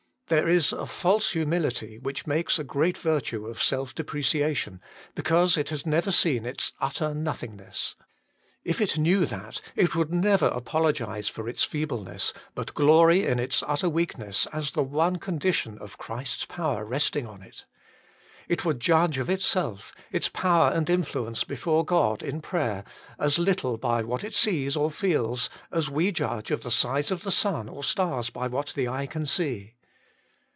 [0.27, 4.79] There is a false humility, which makes a great virtue of self depreciation,
[5.13, 7.95] because it has never seen its utter nothingness.
[8.63, 13.61] If it knew that, it would never apologise for its feebleness, but glory in its
[13.67, 17.65] utter weakness, as the one condition of Christ s power resting on it.
[18.47, 22.23] It would judge of itself, its power GOD SEEKS INTERCESSORS 173 aiid influence before God
[22.23, 22.85] in prayer,
[23.19, 27.23] as little by what it sees or feels, as we judge of the size of
[27.23, 29.73] the sun or stars by what the eye can see.